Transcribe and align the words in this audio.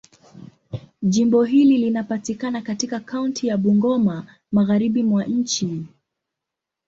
Jimbo 1.01 1.43
hili 1.43 1.77
linapatikana 1.77 2.61
katika 2.61 2.99
kaunti 2.99 3.47
ya 3.47 3.57
Bungoma, 3.57 4.25
Magharibi 4.51 5.03
mwa 5.03 5.23
nchi. 5.25 5.85